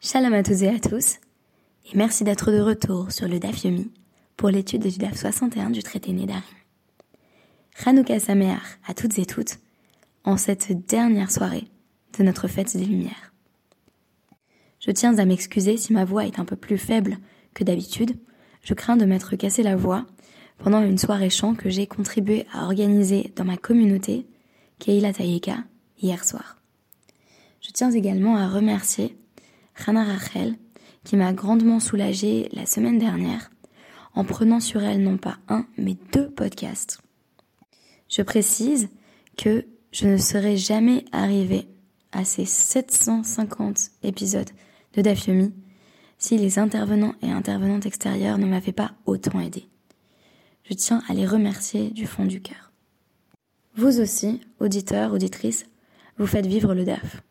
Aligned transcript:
Shalom 0.00 0.32
à 0.32 0.44
toutes 0.44 0.62
et 0.62 0.68
à 0.68 0.78
tous, 0.78 1.16
et 1.84 1.96
merci 1.96 2.22
d'être 2.22 2.52
de 2.52 2.60
retour 2.60 3.10
sur 3.10 3.26
le 3.26 3.40
DAF 3.40 3.64
Yomi 3.64 3.90
pour 4.36 4.48
l'étude 4.48 4.86
du 4.86 4.96
DAF 4.96 5.16
61 5.16 5.70
du 5.70 5.82
traité 5.82 6.12
Nédarim. 6.12 6.40
Chanukah 7.74 8.20
Sameach 8.20 8.78
à 8.86 8.94
toutes 8.94 9.18
et 9.18 9.26
toutes 9.26 9.58
en 10.22 10.36
cette 10.36 10.86
dernière 10.86 11.32
soirée 11.32 11.64
de 12.16 12.22
notre 12.22 12.46
fête 12.46 12.76
des 12.76 12.84
Lumières. 12.84 13.32
Je 14.78 14.92
tiens 14.92 15.18
à 15.18 15.24
m'excuser 15.24 15.76
si 15.76 15.92
ma 15.92 16.04
voix 16.04 16.26
est 16.26 16.38
un 16.38 16.44
peu 16.44 16.54
plus 16.54 16.78
faible 16.78 17.18
que 17.52 17.64
d'habitude. 17.64 18.16
Je 18.62 18.74
crains 18.74 18.96
de 18.96 19.04
m'être 19.04 19.34
cassé 19.34 19.64
la 19.64 19.74
voix 19.74 20.06
pendant 20.58 20.80
une 20.80 20.98
soirée 20.98 21.28
chant 21.28 21.56
que 21.56 21.70
j'ai 21.70 21.88
contribué 21.88 22.46
à 22.52 22.66
organiser 22.66 23.32
dans 23.34 23.44
ma 23.44 23.56
communauté, 23.56 24.28
Keila 24.78 25.12
Tayeka, 25.12 25.64
hier 26.00 26.24
soir. 26.24 26.62
Je 27.60 27.72
tiens 27.72 27.90
également 27.90 28.36
à 28.36 28.48
remercier 28.48 29.16
Rana 29.84 30.04
Rachel, 30.04 30.56
qui 31.04 31.16
m'a 31.16 31.32
grandement 31.32 31.80
soulagée 31.80 32.48
la 32.52 32.66
semaine 32.66 32.98
dernière 32.98 33.50
en 34.14 34.24
prenant 34.24 34.60
sur 34.60 34.82
elle 34.82 35.02
non 35.02 35.16
pas 35.16 35.38
un, 35.48 35.66
mais 35.76 35.96
deux 36.12 36.28
podcasts. 36.28 37.00
Je 38.08 38.22
précise 38.22 38.88
que 39.36 39.64
je 39.92 40.08
ne 40.08 40.16
serais 40.16 40.56
jamais 40.56 41.04
arrivée 41.12 41.68
à 42.12 42.24
ces 42.24 42.44
750 42.44 43.90
épisodes 44.02 44.50
de 44.94 45.02
Dafyomi 45.02 45.52
si 46.18 46.36
les 46.36 46.58
intervenants 46.58 47.14
et 47.22 47.30
intervenantes 47.30 47.86
extérieures 47.86 48.38
ne 48.38 48.46
m'avaient 48.46 48.72
pas 48.72 48.92
autant 49.06 49.38
aidé. 49.38 49.68
Je 50.64 50.74
tiens 50.74 51.02
à 51.08 51.14
les 51.14 51.26
remercier 51.26 51.90
du 51.90 52.06
fond 52.06 52.24
du 52.24 52.40
cœur. 52.40 52.72
Vous 53.76 54.00
aussi, 54.00 54.40
auditeurs, 54.58 55.12
auditrices, 55.12 55.66
vous 56.18 56.26
faites 56.26 56.46
vivre 56.46 56.74
le 56.74 56.84
DAF. 56.84 57.22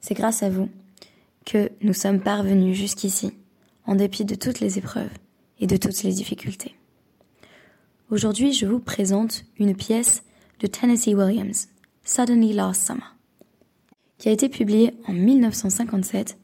C'est 0.00 0.14
grâce 0.14 0.42
à 0.42 0.48
vous 0.48 0.70
que 1.48 1.70
nous 1.80 1.94
sommes 1.94 2.20
parvenus 2.20 2.76
jusqu'ici, 2.76 3.32
en 3.86 3.94
dépit 3.94 4.26
de 4.26 4.34
toutes 4.34 4.60
les 4.60 4.76
épreuves 4.76 5.10
et 5.58 5.66
de 5.66 5.78
toutes 5.78 6.02
les 6.02 6.12
difficultés. 6.12 6.74
Aujourd'hui, 8.10 8.52
je 8.52 8.66
vous 8.66 8.80
présente 8.80 9.46
une 9.58 9.74
pièce 9.74 10.22
de 10.60 10.66
Tennessee 10.66 11.14
Williams, 11.14 11.68
Suddenly 12.04 12.52
Last 12.52 12.86
Summer, 12.86 13.16
qui 14.18 14.28
a 14.28 14.32
été 14.32 14.50
publiée 14.50 14.92
en 15.06 15.14
1957 15.14 16.36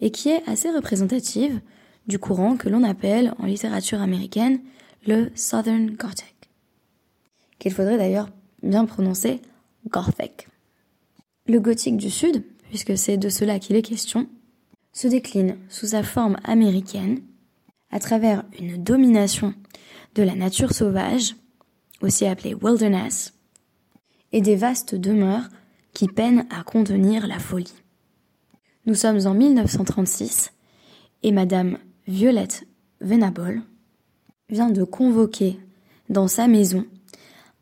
et 0.00 0.12
qui 0.12 0.28
est 0.28 0.48
assez 0.48 0.70
représentative 0.70 1.60
du 2.06 2.20
courant 2.20 2.56
que 2.56 2.68
l'on 2.68 2.84
appelle 2.84 3.34
en 3.40 3.46
littérature 3.46 4.00
américaine 4.00 4.60
le 5.04 5.32
Southern 5.34 5.90
Gothic, 5.90 6.50
qu'il 7.58 7.72
faudrait 7.72 7.98
d'ailleurs 7.98 8.28
bien 8.62 8.84
prononcer 8.84 9.40
Gothic. 9.88 10.46
Le 11.48 11.58
gothique 11.58 11.96
du 11.96 12.08
Sud, 12.08 12.44
puisque 12.68 12.96
c'est 12.96 13.16
de 13.16 13.28
cela 13.28 13.58
qu'il 13.58 13.74
est 13.74 13.82
question, 13.82 14.28
se 14.94 15.08
décline 15.08 15.58
sous 15.68 15.88
sa 15.88 16.02
forme 16.02 16.38
américaine 16.44 17.20
à 17.90 17.98
travers 17.98 18.44
une 18.58 18.82
domination 18.82 19.52
de 20.14 20.22
la 20.22 20.34
nature 20.34 20.72
sauvage, 20.72 21.36
aussi 22.00 22.24
appelée 22.24 22.54
wilderness, 22.54 23.34
et 24.32 24.40
des 24.40 24.56
vastes 24.56 24.94
demeures 24.94 25.48
qui 25.92 26.08
peinent 26.08 26.46
à 26.50 26.62
contenir 26.62 27.26
la 27.26 27.38
folie. 27.38 27.74
Nous 28.86 28.94
sommes 28.94 29.26
en 29.26 29.34
1936 29.34 30.52
et 31.22 31.32
Madame 31.32 31.78
Violette 32.06 32.66
Venable 33.00 33.62
vient 34.48 34.70
de 34.70 34.84
convoquer 34.84 35.58
dans 36.08 36.28
sa 36.28 36.46
maison 36.46 36.84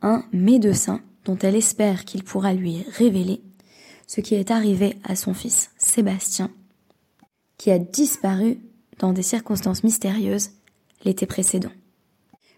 un 0.02 0.24
médecin 0.32 1.00
dont 1.24 1.38
elle 1.38 1.56
espère 1.56 2.04
qu'il 2.04 2.24
pourra 2.24 2.52
lui 2.52 2.84
révéler 2.96 3.40
ce 4.06 4.20
qui 4.20 4.34
est 4.34 4.50
arrivé 4.50 4.98
à 5.04 5.14
son 5.14 5.32
fils 5.32 5.70
Sébastien 5.78 6.50
qui 7.62 7.70
a 7.70 7.78
disparu 7.78 8.58
dans 8.98 9.12
des 9.12 9.22
circonstances 9.22 9.84
mystérieuses 9.84 10.50
l'été 11.04 11.26
précédent. 11.26 11.70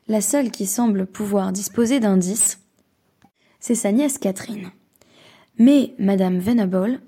La 0.08 0.22
seule 0.22 0.50
qui 0.50 0.64
semble 0.64 1.04
pouvoir 1.04 1.52
disposer 1.52 2.00
d'indices, 2.00 2.60
c'est 3.60 3.74
sa 3.74 3.92
nièce 3.92 4.16
Catherine. 4.16 4.70
Mais 5.58 5.94
Madame 5.98 6.38
Venable 6.38 7.02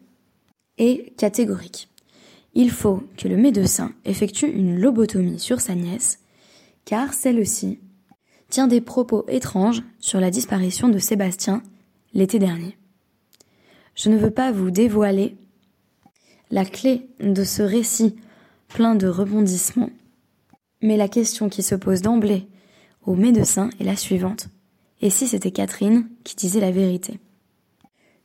est 0.76 1.16
catégorique. 1.16 1.88
Il 2.52 2.70
faut 2.70 3.02
que 3.16 3.28
le 3.28 3.38
médecin 3.38 3.94
effectue 4.04 4.50
une 4.50 4.78
lobotomie 4.78 5.40
sur 5.40 5.62
sa 5.62 5.74
nièce, 5.74 6.18
car 6.84 7.14
celle-ci 7.14 7.80
tient 8.50 8.66
des 8.66 8.82
propos 8.82 9.24
étranges 9.26 9.82
sur 10.00 10.20
la 10.20 10.30
disparition 10.30 10.90
de 10.90 10.98
Sébastien 10.98 11.62
l'été 12.12 12.38
dernier. 12.38 12.76
Je 13.94 14.10
ne 14.10 14.18
veux 14.18 14.32
pas 14.32 14.52
vous 14.52 14.70
dévoiler 14.70 15.38
la 16.50 16.64
clé 16.64 17.08
de 17.20 17.44
ce 17.44 17.62
récit 17.62 18.16
plein 18.68 18.94
de 18.94 19.06
rebondissements. 19.06 19.90
Mais 20.82 20.96
la 20.96 21.08
question 21.08 21.48
qui 21.48 21.62
se 21.62 21.74
pose 21.74 22.02
d'emblée 22.02 22.46
au 23.04 23.14
médecin 23.14 23.70
est 23.80 23.84
la 23.84 23.96
suivante. 23.96 24.48
Et 25.00 25.10
si 25.10 25.26
c'était 25.26 25.50
Catherine 25.50 26.08
qui 26.24 26.36
disait 26.36 26.60
la 26.60 26.70
vérité? 26.70 27.20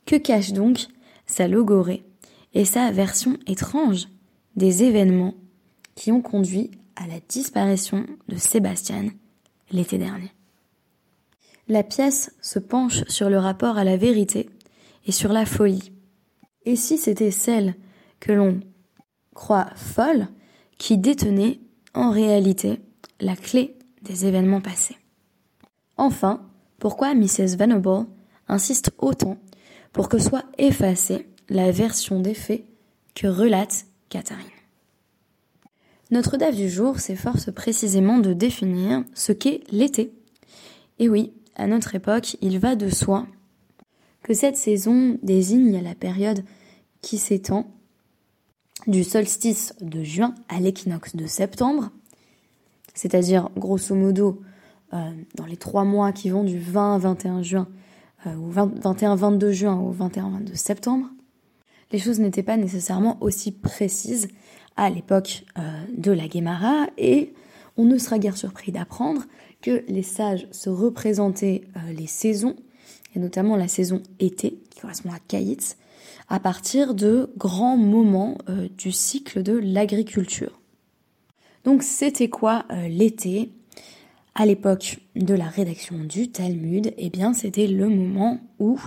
Que 0.06 0.16
cache 0.16 0.52
donc 0.52 0.86
sa 1.26 1.48
logorée 1.48 2.04
et 2.54 2.64
sa 2.64 2.90
version 2.90 3.38
étrange 3.46 4.08
des 4.56 4.82
événements 4.82 5.34
qui 5.94 6.12
ont 6.12 6.22
conduit 6.22 6.70
à 6.96 7.06
la 7.06 7.20
disparition 7.28 8.06
de 8.28 8.36
Sébastien 8.36 9.10
l'été 9.70 9.98
dernier? 9.98 10.32
La 11.68 11.82
pièce 11.82 12.34
se 12.42 12.58
penche 12.58 13.04
sur 13.08 13.30
le 13.30 13.38
rapport 13.38 13.78
à 13.78 13.84
la 13.84 13.96
vérité 13.96 14.50
et 15.06 15.12
sur 15.12 15.32
la 15.32 15.46
folie. 15.46 15.92
Et 16.64 16.76
si 16.76 16.98
c'était 16.98 17.30
celle 17.30 17.74
que 18.22 18.30
l'on 18.30 18.60
croit 19.34 19.70
folle 19.74 20.28
qui 20.78 20.96
détenait 20.96 21.60
en 21.92 22.12
réalité 22.12 22.80
la 23.20 23.34
clé 23.34 23.76
des 24.02 24.26
événements 24.26 24.60
passés. 24.60 24.96
Enfin, 25.96 26.48
pourquoi 26.78 27.14
Mrs. 27.14 27.56
Venable 27.58 28.06
insiste 28.46 28.92
autant 28.98 29.38
pour 29.92 30.08
que 30.08 30.18
soit 30.18 30.44
effacée 30.56 31.26
la 31.48 31.72
version 31.72 32.20
des 32.20 32.34
faits 32.34 32.64
que 33.16 33.26
relate 33.26 33.86
Catherine? 34.08 34.38
Notre 36.12 36.36
DAF 36.36 36.54
du 36.54 36.70
jour 36.70 37.00
s'efforce 37.00 37.50
précisément 37.52 38.18
de 38.18 38.34
définir 38.34 39.02
ce 39.14 39.32
qu'est 39.32 39.62
l'été. 39.72 40.12
Et 41.00 41.08
oui, 41.08 41.32
à 41.56 41.66
notre 41.66 41.96
époque, 41.96 42.36
il 42.40 42.60
va 42.60 42.76
de 42.76 42.88
soi 42.88 43.26
que 44.22 44.32
cette 44.32 44.56
saison 44.56 45.18
désigne 45.24 45.82
la 45.82 45.96
période 45.96 46.44
qui 47.00 47.18
s'étend 47.18 47.66
du 48.86 49.04
solstice 49.04 49.74
de 49.80 50.02
juin 50.02 50.34
à 50.48 50.60
l'équinoxe 50.60 51.16
de 51.16 51.26
septembre, 51.26 51.90
c'est-à-dire 52.94 53.48
grosso 53.56 53.94
modo 53.94 54.42
euh, 54.92 55.10
dans 55.34 55.46
les 55.46 55.56
trois 55.56 55.84
mois 55.84 56.12
qui 56.12 56.30
vont 56.30 56.44
du 56.44 56.58
20-21 56.58 57.42
juin 57.42 57.68
euh, 58.26 58.34
au 58.36 58.52
21-22 58.52 59.50
juin 59.50 59.78
au 59.78 59.92
21-22 59.94 60.54
septembre, 60.54 61.06
les 61.92 61.98
choses 61.98 62.20
n'étaient 62.20 62.42
pas 62.42 62.56
nécessairement 62.56 63.18
aussi 63.20 63.52
précises 63.52 64.28
à 64.76 64.90
l'époque 64.90 65.44
euh, 65.58 65.62
de 65.96 66.12
la 66.12 66.28
Guémara 66.28 66.86
et 66.98 67.32
on 67.76 67.84
ne 67.84 67.98
sera 67.98 68.18
guère 68.18 68.36
surpris 68.36 68.72
d'apprendre 68.72 69.22
que 69.62 69.82
les 69.88 70.02
sages 70.02 70.46
se 70.50 70.68
représentaient 70.68 71.62
les 71.96 72.06
saisons, 72.06 72.56
et 73.14 73.18
notamment 73.18 73.56
la 73.56 73.68
saison 73.68 74.02
été, 74.18 74.58
qui 74.68 74.80
correspond 74.80 75.10
à 75.10 75.18
Kaïtz, 75.26 75.76
à 76.32 76.40
partir 76.40 76.94
de 76.94 77.30
grands 77.36 77.76
moments 77.76 78.38
euh, 78.48 78.66
du 78.78 78.90
cycle 78.90 79.42
de 79.42 79.52
l'agriculture. 79.52 80.62
Donc 81.64 81.82
c'était 81.82 82.30
quoi 82.30 82.64
euh, 82.72 82.88
l'été? 82.88 83.52
À 84.34 84.46
l'époque 84.46 85.00
de 85.14 85.34
la 85.34 85.44
rédaction 85.44 85.98
du 85.98 86.30
Talmud 86.30 86.94
Eh 86.96 87.10
bien 87.10 87.34
c'était 87.34 87.66
le 87.66 87.90
moment 87.90 88.40
où 88.58 88.80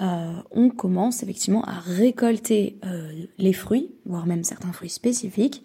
euh, 0.00 0.32
on 0.52 0.70
commence 0.70 1.24
effectivement 1.24 1.64
à 1.64 1.80
récolter 1.80 2.78
les 3.36 3.52
fruits, 3.52 3.90
voire 4.06 4.26
même 4.26 4.44
certains 4.44 4.72
fruits 4.72 4.88
spécifiques, 4.88 5.64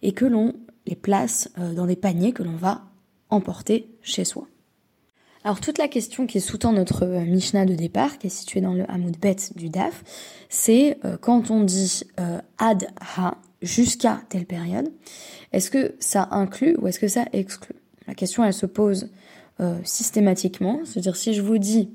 et 0.00 0.12
que 0.12 0.24
l'on 0.24 0.54
les 0.86 0.96
place 0.96 1.50
dans 1.76 1.84
des 1.84 1.94
paniers 1.94 2.32
que 2.32 2.42
l'on 2.42 2.56
va 2.56 2.86
emporter 3.28 3.90
chez 4.00 4.24
soi. 4.24 4.48
Alors 5.48 5.62
toute 5.62 5.78
la 5.78 5.88
question 5.88 6.26
qui 6.26 6.42
sous-tend 6.42 6.74
notre 6.74 7.06
euh, 7.06 7.24
Mishnah 7.24 7.64
de 7.64 7.74
départ, 7.74 8.18
qui 8.18 8.26
est 8.26 8.30
située 8.30 8.60
dans 8.60 8.74
le 8.74 8.84
Hamoud 8.90 9.16
Bet 9.18 9.36
du 9.56 9.70
Daf, 9.70 10.04
c'est 10.50 10.98
euh, 11.06 11.16
quand 11.18 11.50
on 11.50 11.64
dit 11.64 12.02
euh, 12.20 12.38
ad 12.58 12.88
ha 13.16 13.38
jusqu'à 13.62 14.20
telle 14.28 14.44
période, 14.44 14.92
est-ce 15.54 15.70
que 15.70 15.94
ça 16.00 16.28
inclut 16.32 16.76
ou 16.78 16.86
est-ce 16.86 16.98
que 16.98 17.08
ça 17.08 17.24
exclut? 17.32 17.76
La 18.06 18.12
question 18.12 18.44
elle 18.44 18.52
se 18.52 18.66
pose 18.66 19.08
systématiquement, 19.84 20.82
c'est-à-dire 20.84 21.16
si 21.16 21.32
je 21.32 21.40
vous 21.40 21.56
dis 21.56 21.90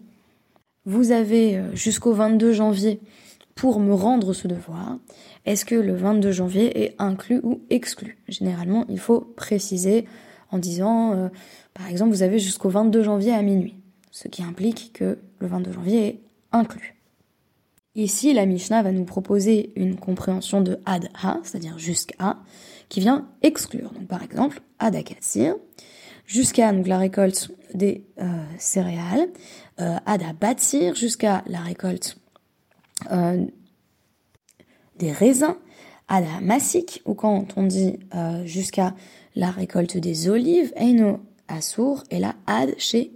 vous 0.85 1.11
avez 1.11 1.61
jusqu'au 1.73 2.13
22 2.13 2.53
janvier 2.53 2.99
pour 3.53 3.79
me 3.79 3.93
rendre 3.93 4.33
ce 4.33 4.47
devoir, 4.47 4.97
est-ce 5.45 5.63
que 5.63 5.75
le 5.75 5.95
22 5.95 6.31
janvier 6.31 6.83
est 6.83 6.95
inclus 6.99 7.39
ou 7.43 7.61
exclu? 7.69 8.17
Généralement, 8.27 8.85
il 8.89 8.99
faut 8.99 9.21
préciser 9.21 10.05
en 10.53 10.59
disant 10.59 11.29
par 11.73 11.87
exemple, 11.87 12.11
vous 12.11 12.21
avez 12.21 12.39
jusqu'au 12.39 12.69
22 12.69 13.03
janvier 13.03 13.33
à 13.33 13.41
minuit, 13.41 13.75
ce 14.11 14.27
qui 14.27 14.43
implique 14.43 14.93
que 14.93 15.17
le 15.39 15.47
22 15.47 15.71
janvier 15.71 16.07
est 16.07 16.19
inclus. 16.51 16.95
Ici, 17.95 18.33
la 18.33 18.45
Mishnah 18.45 18.81
va 18.81 18.91
nous 18.91 19.05
proposer 19.05 19.71
une 19.75 19.95
compréhension 19.95 20.61
de 20.61 20.79
ad 20.85 21.09
ha, 21.21 21.39
c'est-à-dire 21.43 21.77
jusqu'à, 21.77 22.37
qui 22.89 22.99
vient 22.99 23.27
exclure. 23.43 23.91
Donc, 23.91 24.07
par 24.07 24.23
exemple, 24.23 24.61
ad 24.79 24.95
akatsir, 24.95 25.55
jusqu'à 26.25 26.71
donc 26.71 26.87
la 26.87 26.97
récolte 26.97 27.51
des 27.73 28.03
euh, 28.19 28.43
céréales, 28.57 29.29
euh, 29.79 29.97
ad 30.05 30.23
abatsir, 30.23 30.95
jusqu'à 30.95 31.43
la 31.45 31.59
récolte 31.59 32.17
euh, 33.11 33.45
des 34.97 35.11
raisins, 35.11 35.55
ad 36.07 36.25
masik, 36.41 37.01
ou 37.05 37.13
quand 37.13 37.47
on 37.55 37.63
dit 37.63 37.99
euh, 38.15 38.45
jusqu'à 38.45 38.93
la 39.35 39.51
récolte 39.51 39.97
des 39.97 40.29
olives, 40.29 40.73
eino 40.75 41.19
assour, 41.47 42.03
et 42.11 42.19
là 42.19 42.35
ad 42.47 42.75
chez 42.77 43.11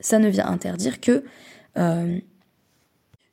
Ça 0.00 0.18
ne 0.18 0.28
vient 0.28 0.46
interdire 0.46 1.00
que 1.00 1.24
euh, 1.76 2.18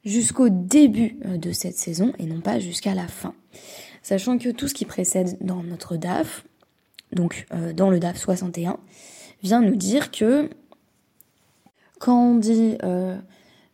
jusqu'au 0.04 0.50
début 0.50 1.18
euh, 1.26 1.38
de 1.38 1.52
cette 1.52 1.78
saison 1.78 2.14
et 2.20 2.26
non 2.26 2.42
pas 2.42 2.60
jusqu'à 2.60 2.94
la 2.94 3.08
fin. 3.08 3.34
Sachant 4.04 4.38
que 4.38 4.50
tout 4.50 4.68
ce 4.68 4.74
qui 4.74 4.86
précède 4.86 5.38
dans 5.42 5.64
notre 5.64 5.98
DAF, 5.98 6.46
donc 7.12 7.48
dans 7.76 7.90
le 7.90 8.00
DAF 8.00 8.18
61, 8.18 8.78
vient 9.42 9.62
nous 9.62 9.76
dire 9.76 10.12
que 10.12 10.50
quand 11.98 12.32
on 12.32 12.36
dit 12.36 12.78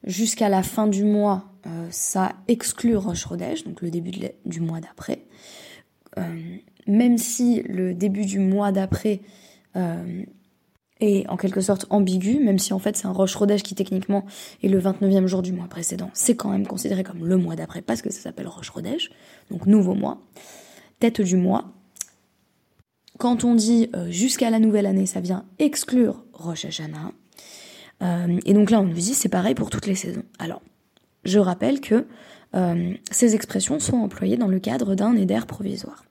jusqu'à 0.03 0.49
la 0.49 0.63
fin 0.63 0.87
du 0.87 1.03
mois, 1.03 1.45
ça 1.89 2.33
exclut 2.47 2.95
Roche 2.95 3.25
Rodèche, 3.25 3.63
donc 3.63 3.81
le 3.81 3.91
début 3.91 4.11
du 4.45 4.61
mois 4.61 4.79
d'après. 4.79 5.25
même 6.87 7.17
si 7.17 7.61
le 7.63 7.93
début 7.93 8.25
du 8.25 8.39
mois 8.39 8.71
d'après 8.71 9.21
est 11.01 11.27
en 11.27 11.35
quelque 11.35 11.61
sorte 11.61 11.85
ambigu, 11.89 12.39
même 12.39 12.59
si 12.59 12.73
en 12.73 12.79
fait 12.79 12.95
c'est 12.95 13.07
un 13.07 13.11
roche 13.11 13.35
rodèche 13.35 13.63
qui 13.63 13.75
techniquement 13.75 14.25
est 14.63 14.67
le 14.67 14.79
29e 14.79 15.25
jour 15.25 15.41
du 15.41 15.51
mois 15.51 15.67
précédent. 15.67 16.09
C'est 16.13 16.35
quand 16.35 16.49
même 16.49 16.67
considéré 16.67 17.03
comme 17.03 17.25
le 17.25 17.37
mois 17.37 17.55
d'après 17.55 17.81
parce 17.81 18.01
que 18.01 18.11
ça 18.11 18.21
s'appelle 18.21 18.47
roche 18.47 18.69
rodèche, 18.69 19.09
donc 19.49 19.65
nouveau 19.65 19.95
mois. 19.95 20.21
Tête 20.99 21.21
du 21.21 21.35
mois. 21.35 21.73
Quand 23.17 23.43
on 23.43 23.55
dit 23.55 23.89
euh, 23.95 24.09
jusqu'à 24.09 24.49
la 24.49 24.59
nouvelle 24.59 24.85
année, 24.85 25.05
ça 25.05 25.19
vient 25.19 25.45
exclure 25.59 26.23
Rosh 26.33 26.65
Hashanah. 26.65 27.11
Euh, 28.01 28.39
et 28.45 28.53
donc 28.53 28.71
là, 28.71 28.81
on 28.81 28.85
nous 28.85 28.93
dit 28.93 29.13
c'est 29.13 29.29
pareil 29.29 29.55
pour 29.55 29.69
toutes 29.69 29.87
les 29.87 29.95
saisons. 29.95 30.23
Alors, 30.39 30.61
je 31.23 31.39
rappelle 31.39 31.81
que 31.81 32.07
euh, 32.53 32.93
ces 33.11 33.35
expressions 33.35 33.79
sont 33.79 33.97
employées 33.97 34.37
dans 34.37 34.47
le 34.47 34.59
cadre 34.59 34.95
d'un 34.95 35.15
éder 35.15 35.39
provisoire. 35.47 36.03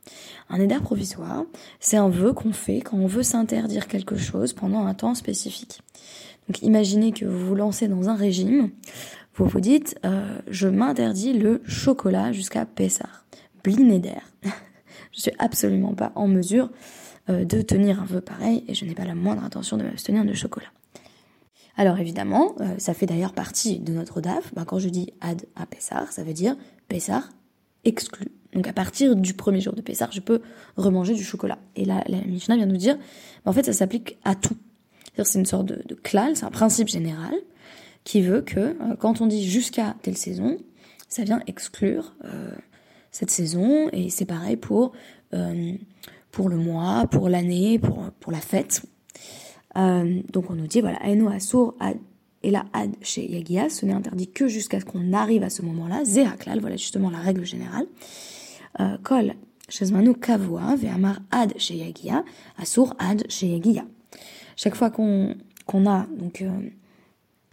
Un 0.48 0.60
éder 0.60 0.78
provisoire, 0.82 1.44
c'est 1.80 1.96
un 1.96 2.08
vœu 2.08 2.32
qu'on 2.32 2.52
fait 2.52 2.80
quand 2.80 2.96
on 2.96 3.06
veut 3.06 3.22
s'interdire 3.22 3.86
quelque 3.88 4.16
chose 4.16 4.52
pendant 4.52 4.86
un 4.86 4.94
temps 4.94 5.14
spécifique. 5.14 5.82
Donc 6.48 6.62
imaginez 6.62 7.12
que 7.12 7.26
vous 7.26 7.46
vous 7.46 7.54
lancez 7.54 7.88
dans 7.88 8.08
un 8.08 8.14
régime, 8.14 8.70
vous 9.34 9.44
vous 9.46 9.60
dites 9.60 9.98
euh, 10.04 10.38
je 10.48 10.66
m'interdis 10.66 11.34
le 11.34 11.62
chocolat 11.66 12.32
jusqu'à 12.32 12.64
Pessah. 12.64 13.08
Blinéder. 13.62 14.14
je 15.12 15.20
suis 15.20 15.32
absolument 15.38 15.94
pas 15.94 16.12
en 16.14 16.26
mesure 16.26 16.70
euh, 17.28 17.44
de 17.44 17.60
tenir 17.60 18.00
un 18.00 18.06
vœu 18.06 18.22
pareil 18.22 18.64
et 18.66 18.74
je 18.74 18.86
n'ai 18.86 18.94
pas 18.94 19.04
la 19.04 19.14
moindre 19.14 19.44
intention 19.44 19.76
de 19.76 19.82
m'abstenir 19.82 20.24
de 20.24 20.32
chocolat. 20.32 20.68
Alors 21.80 21.98
évidemment, 21.98 22.56
euh, 22.60 22.74
ça 22.76 22.92
fait 22.92 23.06
d'ailleurs 23.06 23.32
partie 23.32 23.78
de 23.78 23.94
notre 23.94 24.20
DAF. 24.20 24.52
Ben, 24.52 24.66
quand 24.66 24.78
je 24.78 24.90
dis 24.90 25.14
ad 25.22 25.46
à 25.56 25.64
Pessar, 25.64 26.12
ça 26.12 26.22
veut 26.22 26.34
dire 26.34 26.54
Pessar 26.88 27.30
exclu. 27.84 28.26
Donc 28.52 28.68
à 28.68 28.74
partir 28.74 29.16
du 29.16 29.32
premier 29.32 29.62
jour 29.62 29.72
de 29.72 29.80
Pessar, 29.80 30.12
je 30.12 30.20
peux 30.20 30.42
remanger 30.76 31.14
du 31.14 31.24
chocolat. 31.24 31.56
Et 31.76 31.86
là, 31.86 32.04
la 32.06 32.18
Mishnah 32.18 32.56
vient 32.56 32.66
nous 32.66 32.76
dire, 32.76 32.96
ben, 32.96 33.50
en 33.50 33.54
fait, 33.54 33.62
ça 33.62 33.72
s'applique 33.72 34.18
à 34.24 34.34
tout. 34.34 34.58
C'est 35.24 35.38
une 35.38 35.46
sorte 35.46 35.64
de, 35.64 35.82
de 35.86 35.98
c'est 36.04 36.44
un 36.44 36.50
principe 36.50 36.88
général 36.88 37.32
qui 38.04 38.20
veut 38.20 38.42
que 38.42 38.60
euh, 38.60 38.96
quand 38.98 39.22
on 39.22 39.26
dit 39.26 39.48
jusqu'à 39.48 39.96
telle 40.02 40.18
saison, 40.18 40.58
ça 41.08 41.24
vient 41.24 41.40
exclure 41.46 42.14
euh, 42.26 42.50
cette 43.10 43.30
saison 43.30 43.88
et 43.94 44.10
c'est 44.10 44.26
pareil 44.26 44.58
pour 44.58 44.92
pour 46.30 46.50
le 46.50 46.56
mois, 46.56 47.06
pour 47.10 47.30
l'année, 47.30 47.78
pour 47.78 48.10
pour 48.20 48.32
la 48.32 48.40
fête. 48.40 48.82
Euh, 49.76 50.20
donc 50.32 50.50
on 50.50 50.54
nous 50.54 50.66
dit, 50.66 50.80
voilà, 50.80 50.98
Aeno 51.04 51.28
Asur 51.28 51.74
et 52.42 52.50
la 52.50 52.64
Ad 52.72 52.94
chez 53.02 53.30
Yagia, 53.30 53.68
ce 53.68 53.84
n'est 53.86 53.92
interdit 53.92 54.28
que 54.28 54.48
jusqu'à 54.48 54.80
ce 54.80 54.84
qu'on 54.84 55.12
arrive 55.12 55.42
à 55.42 55.50
ce 55.50 55.62
moment-là. 55.62 56.04
Zeraklal, 56.04 56.60
voilà 56.60 56.76
justement 56.76 57.10
la 57.10 57.18
règle 57.18 57.44
générale. 57.44 57.86
Euh, 58.80 58.96
Kol 59.02 59.34
Shezmanu 59.68 60.14
Kavua, 60.14 60.74
Ve'amar 60.76 61.20
Ad 61.30 61.52
chez 61.58 61.76
Yagia, 61.76 62.24
Asur 62.58 62.94
Ad 62.98 63.24
chez 63.28 63.48
Yagia. 63.48 63.84
Chaque 64.56 64.74
fois 64.74 64.90
qu'on 64.90 65.36
qu'on 65.66 65.86
a 65.88 66.06
donc 66.18 66.42
euh, 66.42 66.50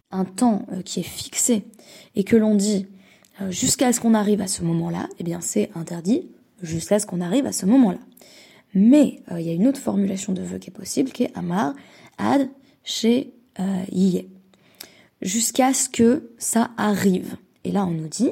un 0.09 0.25
temps 0.25 0.65
qui 0.85 1.01
est 1.01 1.03
fixé 1.03 1.65
et 2.15 2.23
que 2.23 2.35
l'on 2.35 2.55
dit 2.55 2.87
jusqu'à 3.49 3.93
ce 3.93 3.99
qu'on 3.99 4.15
arrive 4.15 4.41
à 4.41 4.47
ce 4.47 4.63
moment-là, 4.63 5.07
eh 5.19 5.23
bien 5.23 5.41
c'est 5.41 5.69
interdit 5.75 6.27
jusqu'à 6.63 6.97
ce 6.97 7.05
qu'on 7.05 7.21
arrive 7.21 7.45
à 7.45 7.51
ce 7.51 7.67
moment-là. 7.67 7.99
Mais 8.73 9.21
il 9.31 9.41
y 9.41 9.49
a 9.49 9.53
une 9.53 9.67
autre 9.67 9.79
formulation 9.79 10.33
de 10.33 10.41
vœu 10.41 10.57
qui 10.57 10.69
est 10.69 10.73
possible, 10.73 11.11
qui 11.11 11.23
est 11.23 11.37
Amar 11.37 11.75
ad 12.17 12.49
chez 12.83 13.33
euh, 13.59 14.21
jusqu'à 15.21 15.73
ce 15.73 15.89
que 15.89 16.31
ça 16.37 16.71
arrive. 16.77 17.37
Et 17.63 17.71
là, 17.71 17.85
on 17.85 17.91
nous 17.91 18.07
dit 18.07 18.31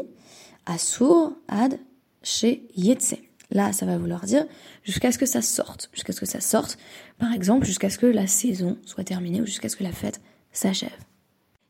asur 0.65 1.33
ad 1.47 1.79
chez 2.23 2.67
yetse. 2.75 3.15
Là, 3.51 3.71
ça 3.73 3.85
va 3.85 3.97
vouloir 3.97 4.25
dire 4.25 4.45
jusqu'à 4.83 5.11
ce 5.11 5.17
que 5.17 5.25
ça 5.25 5.41
sorte, 5.41 5.89
jusqu'à 5.93 6.13
ce 6.13 6.19
que 6.19 6.25
ça 6.25 6.41
sorte, 6.41 6.77
par 7.19 7.31
exemple, 7.31 7.65
jusqu'à 7.65 7.89
ce 7.89 7.99
que 7.99 8.07
la 8.07 8.27
saison 8.27 8.77
soit 8.85 9.03
terminée 9.03 9.41
ou 9.41 9.45
jusqu'à 9.45 9.69
ce 9.69 9.75
que 9.75 9.83
la 9.83 9.91
fête 9.91 10.19
s'achève. 10.51 10.89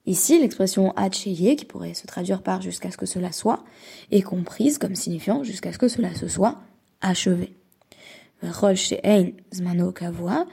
Ici, 0.05 0.39
l'expression 0.39 0.93
ye, 1.25 1.55
qui 1.55 1.65
pourrait 1.65 1.95
se 1.95 2.05
traduire 2.05 2.43
par 2.43 2.61
jusqu'à 2.61 2.91
ce 2.91 2.97
que 2.97 3.05
cela 3.05 3.31
soit, 3.31 3.63
est 4.11 4.21
comprise 4.21 4.77
comme 4.77 4.95
signifiant 4.95 5.43
jusqu'à 5.43 5.73
ce 5.73 5.79
que 5.79 5.87
cela 5.87 6.13
se 6.13 6.27
soit 6.27 6.61
achevé. 7.01 7.55
Rol 8.43 8.75
zmano 9.53 9.91
kavua, 9.91 10.45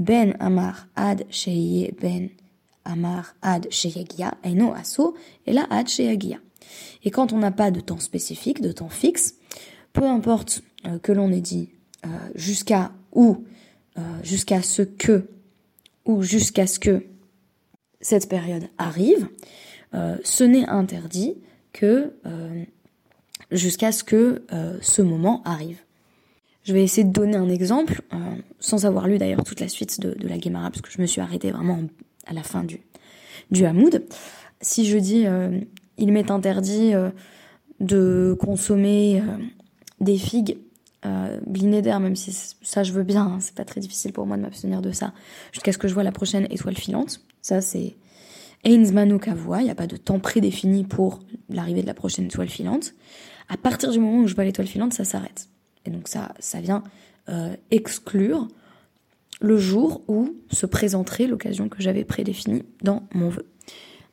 ben 0.00 0.34
amar 0.40 0.88
ad 0.96 1.24
sheye 1.30 1.94
ben 2.00 2.30
amar 2.84 3.34
ad 3.42 3.68
sheyagia, 3.70 4.34
et 4.42 4.54
non 4.54 4.72
asso, 4.72 5.14
et 5.46 5.52
là 5.52 5.66
ad 5.70 5.86
sheyagia. 5.86 6.38
Et 7.04 7.10
quand 7.10 7.32
on 7.32 7.38
n'a 7.38 7.52
pas 7.52 7.70
de 7.70 7.80
temps 7.80 8.00
spécifique, 8.00 8.60
de 8.60 8.72
temps 8.72 8.88
fixe, 8.88 9.36
peu 9.92 10.04
importe 10.04 10.62
euh, 10.86 10.98
que 10.98 11.12
l'on 11.12 11.30
ait 11.30 11.40
dit 11.40 11.70
euh, 12.04 12.08
jusqu'à 12.34 12.92
ou 13.12 13.44
euh, 13.98 14.00
jusqu'à 14.22 14.62
ce 14.62 14.82
que 14.82 15.28
ou 16.04 16.22
jusqu'à 16.22 16.66
ce 16.66 16.78
que 16.78 17.04
cette 18.00 18.28
période 18.28 18.68
arrive, 18.78 19.28
ce 19.92 20.44
n'est 20.44 20.66
interdit 20.66 21.36
que 21.72 22.14
jusqu'à 23.50 23.92
ce 23.92 24.02
que 24.02 24.42
ce 24.80 25.02
moment 25.02 25.42
arrive. 25.44 25.78
Je 26.62 26.72
vais 26.72 26.82
essayer 26.82 27.04
de 27.04 27.12
donner 27.12 27.36
un 27.36 27.48
exemple, 27.48 28.02
euh, 28.12 28.16
sans 28.58 28.84
avoir 28.86 29.08
lu 29.08 29.18
d'ailleurs 29.18 29.44
toute 29.44 29.60
la 29.60 29.68
suite 29.68 30.00
de, 30.00 30.14
la 30.26 30.38
Gemara, 30.38 30.70
parce 30.70 30.82
que 30.82 30.90
je 30.90 31.00
me 31.00 31.06
suis 31.06 31.20
arrêtée 31.20 31.50
vraiment 31.50 31.80
à 32.26 32.34
la 32.34 32.42
fin 32.42 32.64
du, 32.64 32.80
du 33.50 33.64
Hamoud. 33.64 34.04
Si 34.60 34.86
je 34.86 34.98
dis 34.98 35.26
euh, 35.26 35.58
il 35.96 36.12
m'est 36.12 36.30
interdit 36.30 36.94
euh, 36.94 37.10
de 37.80 38.36
consommer 38.40 39.22
des 40.00 40.18
figues 40.18 40.58
euh, 41.06 41.38
d'air, 41.80 42.00
même 42.00 42.16
si 42.16 42.32
ça 42.62 42.82
je 42.82 42.92
veux 42.92 43.04
bien, 43.04 43.24
hein, 43.24 43.38
c'est 43.40 43.54
pas 43.54 43.64
très 43.64 43.80
difficile 43.80 44.12
pour 44.12 44.26
moi 44.26 44.36
de 44.36 44.42
m'abstenir 44.42 44.82
de 44.82 44.92
ça, 44.92 45.12
jusqu'à 45.52 45.72
ce 45.72 45.78
que 45.78 45.88
je 45.88 45.94
vois 45.94 46.02
la 46.02 46.12
prochaine 46.12 46.46
étoile 46.50 46.76
filante. 46.76 47.20
Ça 47.42 47.60
c'est 47.60 47.96
Einsmanu 48.66 49.18
Kavua, 49.18 49.60
il 49.60 49.64
n'y 49.64 49.70
a 49.70 49.74
pas 49.74 49.86
de 49.86 49.96
temps 49.96 50.18
prédéfini 50.18 50.84
pour 50.84 51.20
l'arrivée 51.48 51.82
de 51.82 51.86
la 51.86 51.94
prochaine 51.94 52.26
étoile 52.26 52.48
filante. 52.48 52.94
À 53.48 53.56
partir 53.56 53.90
du 53.90 53.98
moment 53.98 54.18
où 54.18 54.26
je 54.26 54.34
vois 54.34 54.44
l'étoile 54.44 54.66
filante, 54.66 54.92
ça 54.92 55.04
s'arrête. 55.04 55.48
Et 55.86 55.90
donc 55.90 56.08
ça, 56.08 56.34
ça 56.38 56.60
vient 56.60 56.82
euh, 57.28 57.54
exclure 57.70 58.48
le 59.40 59.56
jour 59.56 60.02
où 60.08 60.36
se 60.50 60.66
présenterait 60.66 61.26
l'occasion 61.26 61.68
que 61.68 61.82
j'avais 61.82 62.04
prédéfinie 62.04 62.62
dans 62.82 63.08
mon 63.14 63.28
vœu. 63.28 63.46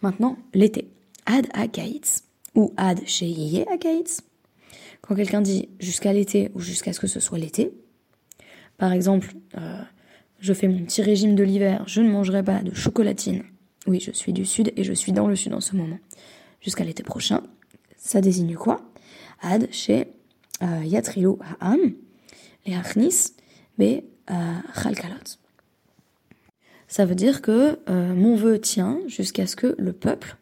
Maintenant, 0.01 0.37
l'été. 0.53 0.89
Ad 1.25 1.47
akaitz 1.53 2.23
ou 2.55 2.73
ad 2.77 3.05
sheyeye 3.05 3.67
akaitz. 3.67 4.21
Quand 5.01 5.15
quelqu'un 5.15 5.41
dit 5.41 5.69
jusqu'à 5.79 6.13
l'été 6.13 6.51
ou 6.53 6.59
jusqu'à 6.59 6.93
ce 6.93 6.99
que 6.99 7.07
ce 7.07 7.19
soit 7.19 7.37
l'été, 7.37 7.71
par 8.77 8.93
exemple, 8.93 9.33
euh, 9.57 9.81
je 10.39 10.53
fais 10.53 10.67
mon 10.67 10.83
petit 10.85 11.01
régime 11.01 11.35
de 11.35 11.43
l'hiver, 11.43 11.83
je 11.87 12.01
ne 12.01 12.09
mangerai 12.09 12.43
pas 12.43 12.61
de 12.61 12.73
chocolatine. 12.73 13.43
Oui, 13.87 13.99
je 13.99 14.11
suis 14.11 14.33
du 14.33 14.45
sud 14.45 14.71
et 14.75 14.83
je 14.83 14.93
suis 14.93 15.11
dans 15.11 15.27
le 15.27 15.35
sud 15.35 15.53
en 15.53 15.61
ce 15.61 15.75
moment. 15.75 15.99
Jusqu'à 16.61 16.83
l'été 16.83 17.03
prochain, 17.03 17.41
ça 17.95 18.21
désigne 18.21 18.55
quoi? 18.55 18.81
Ad 19.41 19.67
chez 19.71 20.07
euh, 20.61 20.83
chalkalot. 24.73 25.15
Ça 26.87 27.05
veut 27.05 27.15
dire 27.15 27.41
que 27.41 27.79
euh, 27.89 28.15
mon 28.15 28.35
vœu 28.35 28.59
tient 28.59 28.99
jusqu'à 29.07 29.45
ce 29.45 29.55
que 29.55 29.75
le 29.77 29.93
peuple 29.93 30.37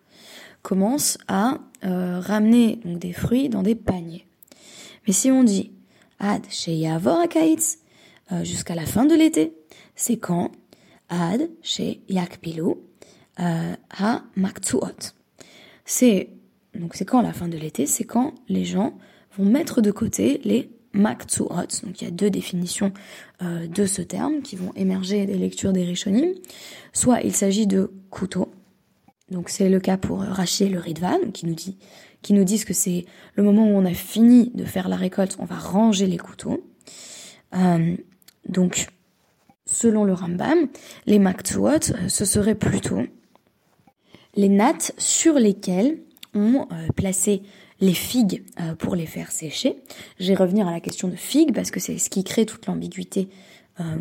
commence 0.61 1.17
à 1.27 1.59
euh, 1.83 2.19
ramener 2.19 2.77
donc, 2.85 2.99
des 2.99 3.13
fruits 3.13 3.49
dans 3.49 3.63
des 3.63 3.75
paniers. 3.75 4.27
Mais 5.07 5.13
si 5.13 5.31
on 5.31 5.43
dit 5.43 5.71
ad 6.19 6.43
sheyavor 6.49 7.19
akaitz 7.19 7.79
jusqu'à 8.41 8.73
la 8.73 8.85
fin 8.85 9.05
de 9.05 9.13
l'été, 9.13 9.53
c'est 9.95 10.17
quand 10.17 10.51
ad 11.09 11.49
she 11.61 11.99
yakpilu 12.09 12.75
ha 13.37 14.23
maktsuot. 14.35 15.13
C'est 15.83 16.29
donc 16.73 16.95
c'est 16.95 17.05
quand 17.05 17.21
la 17.21 17.33
fin 17.33 17.47
de 17.47 17.57
l'été? 17.57 17.85
C'est 17.85 18.03
quand 18.03 18.33
les 18.47 18.65
gens 18.65 18.97
vont 19.37 19.45
mettre 19.45 19.81
de 19.81 19.91
côté 19.91 20.41
les 20.43 20.69
maktuot. 20.93 21.49
Donc 21.83 22.01
il 22.01 22.05
y 22.05 22.07
a 22.07 22.11
deux 22.11 22.29
définitions 22.29 22.93
euh, 23.41 23.67
de 23.67 23.85
ce 23.85 24.01
terme 24.01 24.41
qui 24.41 24.55
vont 24.55 24.71
émerger 24.75 25.25
des 25.25 25.37
lectures 25.37 25.73
des 25.73 25.83
Rishonim. 25.83 26.33
Soit 26.93 27.21
il 27.21 27.33
s'agit 27.33 27.67
de 27.67 27.91
couteaux. 28.09 28.51
Donc 29.29 29.49
c'est 29.49 29.69
le 29.69 29.79
cas 29.79 29.97
pour 29.97 30.19
Rachel 30.19 30.71
le 30.73 30.79
Ridvan 30.79 31.31
qui 31.33 31.45
nous 31.45 31.55
dit 31.55 31.77
qui 32.21 32.33
nous 32.33 32.43
disent 32.43 32.65
que 32.65 32.73
c'est 32.73 33.05
le 33.35 33.43
moment 33.43 33.67
où 33.67 33.77
on 33.77 33.85
a 33.85 33.93
fini 33.93 34.51
de 34.55 34.65
faire 34.65 34.89
la 34.89 34.95
récolte, 34.95 35.37
on 35.37 35.45
va 35.45 35.57
ranger 35.57 36.07
les 36.07 36.17
couteaux. 36.17 36.65
Euh, 37.53 37.95
donc 38.49 38.87
selon 39.67 40.03
le 40.03 40.13
Rambam, 40.13 40.67
les 41.05 41.19
maktuot, 41.19 41.67
euh, 41.67 42.07
ce 42.07 42.25
serait 42.25 42.55
plutôt 42.55 43.03
les 44.35 44.49
nattes 44.49 44.93
sur 44.97 45.35
lesquelles 45.35 45.99
on 46.33 46.67
euh, 46.71 46.87
placé 46.95 47.43
les 47.81 47.93
figues 47.93 48.43
euh, 48.59 48.75
pour 48.75 48.95
les 48.95 49.05
faire 49.05 49.31
sécher. 49.31 49.77
Je 50.19 50.27
vais 50.27 50.35
revenir 50.35 50.67
à 50.67 50.71
la 50.71 50.79
question 50.79 51.07
de 51.07 51.15
figues 51.15 51.53
parce 51.53 51.71
que 51.71 51.79
c'est 51.79 51.97
ce 51.97 52.09
qui 52.09 52.23
crée 52.23 52.45
toute 52.45 52.65
l'ambiguïté 52.65 53.29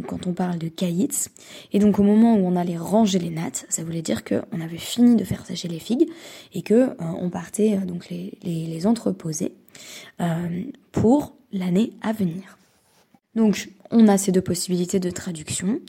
quand 0.06 0.28
on 0.28 0.34
parle 0.34 0.58
de 0.58 0.68
caïts. 0.68 1.30
Et 1.72 1.80
donc 1.80 1.98
au 1.98 2.04
moment 2.04 2.36
où 2.36 2.46
on 2.46 2.54
allait 2.54 2.76
ranger 2.76 3.18
les 3.18 3.30
nattes, 3.30 3.66
ça 3.68 3.82
voulait 3.82 4.02
dire 4.02 4.22
qu'on 4.22 4.60
avait 4.60 4.78
fini 4.78 5.16
de 5.16 5.24
faire 5.24 5.44
sécher 5.44 5.66
les 5.66 5.80
figues 5.80 6.08
et 6.52 6.62
que 6.62 6.90
on 7.00 7.28
partait 7.28 7.78
donc 7.78 8.08
les, 8.08 8.86
entreposer 8.86 9.52
pour 10.92 11.34
l'année 11.52 11.92
à 12.02 12.12
venir. 12.12 12.56
Donc 13.34 13.68
on 13.90 14.08
a 14.08 14.18
ces 14.18 14.32
deux 14.32 14.42
possibilités 14.42 15.00
de 15.00 15.10
traduction 15.10 15.80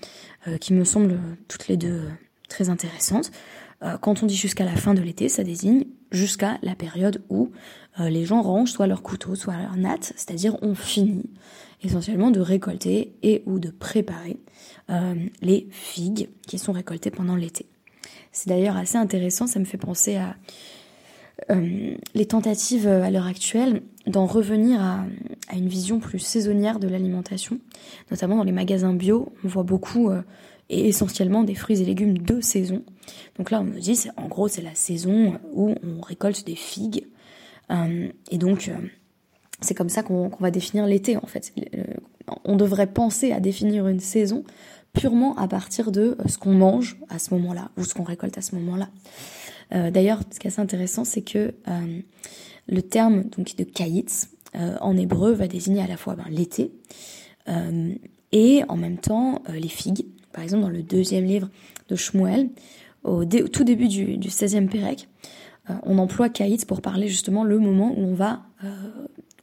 euh, 0.48 0.58
qui 0.58 0.74
me 0.74 0.84
semblent 0.84 1.20
toutes 1.48 1.68
les 1.68 1.77
deux 1.77 2.04
très 2.50 2.70
intéressantes. 2.70 3.32
Euh, 3.84 3.98
quand 3.98 4.24
on 4.24 4.25
dit 4.25 4.36
jusqu'à 4.36 4.65
la 4.65 4.75
fin 4.75 4.94
de 4.94 5.01
l'été, 5.01 5.29
ça 5.29 5.44
désigne 5.44 5.86
jusqu'à 6.12 6.58
la 6.62 6.75
période 6.75 7.24
où 7.29 7.51
euh, 8.00 8.10
les 8.10 8.25
gens 8.25 8.41
rangent 8.41 8.72
soit 8.72 8.88
leurs 8.88 9.03
couteaux, 9.03 9.36
soit 9.36 9.58
leurs 9.58 9.77
nattes, 9.77 10.13
c'est-à-dire 10.15 10.58
on 10.62 10.75
finit 10.75 11.29
essentiellement 11.84 12.32
de 12.32 12.39
récolter 12.39 13.13
et 13.22 13.44
ou 13.46 13.60
de 13.60 13.70
préparer 13.70 14.39
les 15.41 15.67
figues 15.72 16.29
qui 16.48 16.60
sont 16.60 16.72
récoltées 16.72 17.10
pendant 17.12 17.36
l'été. 17.36 17.65
C'est 18.32 18.50
d'ailleurs 18.50 18.77
assez 18.77 18.98
intéressant, 18.98 19.48
ça 19.48 19.60
me 19.60 19.65
fait 19.65 19.77
penser 19.77 20.15
à 20.15 20.36
euh, 21.51 21.96
les 22.13 22.25
tentatives 22.25 22.88
euh, 22.88 23.03
à 23.03 23.12
l'heure 23.12 23.25
actuelle 23.25 23.82
d'en 24.08 24.25
revenir 24.25 24.82
à, 24.82 25.05
une 25.53 25.67
vision 25.67 26.00
plus 26.00 26.20
saisonnière 26.20 26.79
de 26.79 26.88
l'alimentation, 26.88 27.60
notamment 28.10 28.38
dans 28.38 28.44
les 28.44 28.51
magasins 28.51 28.94
bio, 28.94 29.34
on 29.44 29.48
voit 29.48 29.63
beaucoup 29.63 30.10
euh, 30.10 30.22
et 30.70 30.88
essentiellement 30.88 31.44
des 31.44 31.56
fruits 31.56 31.82
et 31.82 31.86
légumes 31.86 32.18
de 32.18 32.42
saison. 32.42 32.84
Donc 33.38 33.52
là, 33.52 33.62
on 33.62 33.66
nous 33.66 33.80
dit, 33.80 34.08
en 34.18 34.28
gros, 34.28 34.48
c'est 34.48 34.62
la 34.62 34.76
saison 34.76 35.40
où 35.54 35.76
on 35.84 36.02
récolte 36.02 36.46
des 36.46 36.56
figues. 36.56 37.08
et 37.70 38.38
donc, 38.38 38.72
c'est 39.62 39.76
comme 39.76 39.90
ça 39.90 40.02
qu'on 40.04 40.32
va 40.40 40.52
définir 40.52 40.88
l'été, 40.88 41.18
en 41.18 41.28
fait. 41.28 41.54
on 42.44 42.56
devrait 42.56 42.88
penser 42.88 43.32
à 43.32 43.40
définir 43.40 43.88
une 43.88 44.00
saison 44.00 44.44
purement 44.96 45.36
à 45.38 45.48
partir 45.48 45.92
de 45.92 46.18
ce 46.26 46.38
qu'on 46.38 46.54
mange 46.54 46.98
à 47.10 47.20
ce 47.20 47.34
moment-là, 47.36 47.70
ou 47.78 47.84
ce 47.84 47.94
qu'on 47.94 48.04
récolte 48.04 48.38
à 48.38 48.42
ce 48.42 48.56
moment-là. 48.56 48.90
Euh, 49.74 49.92
d'ailleurs, 49.92 50.22
ce 50.32 50.40
qui 50.40 50.48
est 50.48 50.52
assez 50.52 50.62
intéressant, 50.62 51.04
c'est 51.04 51.22
que 51.22 51.54
euh, 51.68 52.00
le 52.68 52.82
terme 52.82 53.24
donc 53.26 53.56
de 53.56 53.64
kaïtz 53.64 54.30
euh, 54.56 54.78
en 54.82 54.98
hébreu 54.98 55.34
va 55.34 55.48
désigner 55.48 55.82
à 55.82 55.88
la 55.88 55.98
fois 55.98 56.16
ben, 56.16 56.26
l'été 56.30 56.72
et 58.32 58.64
en 58.70 58.76
même 58.76 58.98
temps 58.98 59.44
les 59.54 59.68
figues. 59.68 60.08
Par 60.36 60.44
exemple, 60.44 60.63
dans 60.63 60.70
le 60.70 60.84
deuxième 60.84 61.25
livre 61.25 61.50
de 61.89 61.96
Shmuel, 61.96 62.50
au, 63.04 63.25
tout 63.25 63.63
début 63.63 63.88
du, 63.88 64.18
du 64.18 64.30
16e 64.30 64.68
Pérec, 64.68 65.08
on 65.84 65.98
emploie 65.98 66.30
kaïtz 66.30 66.65
pour 66.65 66.82
parler 66.82 67.08
justement 67.08 67.44
le 67.44 67.58
moment 67.58 67.92
où 67.98 68.01
on 68.01 68.13
va, 68.13 68.44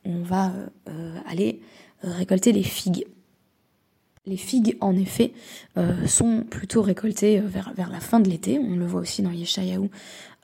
on 0.04 0.22
va 0.22 0.52
aller 1.26 1.61
récolter 2.02 2.52
les 2.52 2.62
figues. 2.62 3.06
Les 4.25 4.37
figues, 4.37 4.76
en 4.80 4.96
effet, 4.96 5.32
euh, 5.76 6.06
sont 6.06 6.44
plutôt 6.49 6.80
récoltées 6.80 7.40
euh, 7.40 7.46
vers, 7.46 7.72
vers 7.75 7.90
la 7.90 7.99
fin 7.99 8.20
de 8.20 8.30
l'été. 8.30 8.58
On 8.58 8.76
le 8.76 8.87
voit 8.87 9.00
aussi 9.00 9.20
dans 9.20 9.32
Yeshayahu 9.32 9.90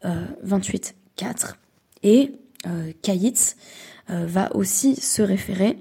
euh, 0.05 0.25
28, 0.43 0.97
4. 1.15 1.59
Et 2.03 2.33
euh, 2.67 2.93
euh, 4.11 4.27
va 4.27 4.55
aussi 4.57 4.97
se 4.97 5.23
référer 5.23 5.79